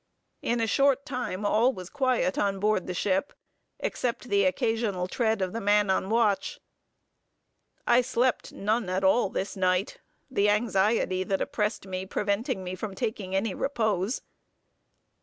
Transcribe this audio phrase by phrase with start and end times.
[0.41, 3.33] In a short time, all was quiet on board the ship,
[3.79, 6.59] except the occasional tread of the man on watch.
[7.85, 12.95] I slept none at all this night; the anxiety that oppressed me preventing me from
[12.95, 14.23] taking any repose.